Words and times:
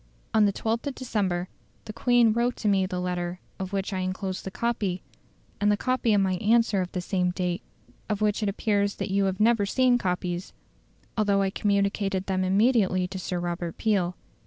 On 0.33 0.45
the 0.45 0.51
12th 0.51 0.87
of 0.87 0.95
December 0.95 1.47
the 1.85 1.93
Queen 1.93 2.33
wrote 2.33 2.55
to 2.55 2.67
me 2.67 2.87
the 2.87 2.99
letter 2.99 3.39
of 3.59 3.71
which 3.71 3.93
I 3.93 3.99
enclose 3.99 4.41
the 4.41 4.49
copy, 4.49 5.03
and 5.59 5.71
the 5.71 5.77
copy 5.77 6.11
of 6.15 6.21
my 6.21 6.37
answer 6.37 6.81
of 6.81 6.91
the 6.93 7.01
same 7.01 7.29
date; 7.29 7.61
of 8.09 8.19
which 8.19 8.41
it 8.41 8.49
appears 8.49 8.95
that 8.95 9.11
you 9.11 9.25
have 9.25 9.39
never 9.39 9.67
seen 9.67 9.99
copies, 9.99 10.53
although 11.15 11.43
I 11.43 11.51
communicated 11.51 12.25
them 12.25 12.43
immediately 12.43 13.07
to 13.09 13.19
Sir 13.19 13.39
Robert 13.39 13.77
Peel. 13.77 14.15